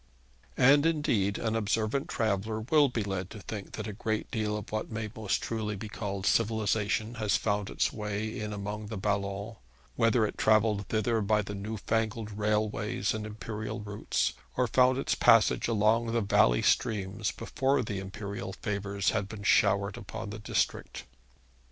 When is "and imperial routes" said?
13.13-14.33